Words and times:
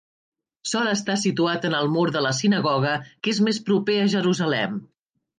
Sol 0.69 0.87
estar 0.91 1.17
situat 1.23 1.67
en 1.69 1.75
el 1.79 1.91
mur 1.95 2.05
de 2.15 2.23
la 2.27 2.31
sinagoga 2.37 2.93
que 3.27 3.33
és 3.35 3.41
més 3.49 3.59
proper 3.67 3.99
a 4.05 4.07
Jerusalem. 4.15 4.81